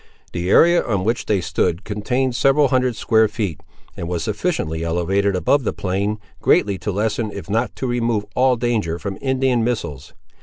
The 0.33 0.49
area 0.49 0.83
on 0.83 1.03
which 1.03 1.27
they 1.27 1.41
stood 1.41 1.83
contained 1.83 2.35
several 2.35 2.69
hundred 2.69 2.95
square 2.95 3.27
feet, 3.27 3.61
and 3.95 4.07
was 4.07 4.23
sufficiently 4.23 4.83
elevated 4.83 5.35
above 5.35 5.63
the 5.63 5.73
plain 5.73 6.17
greatly 6.41 6.79
to 6.79 6.91
lessen 6.91 7.29
if 7.31 7.51
not 7.51 7.75
to 7.75 7.85
remove 7.85 8.25
all 8.33 8.55
danger 8.55 8.97
from 8.97 9.19
Indian 9.21 9.63
missiles. 9.63 10.15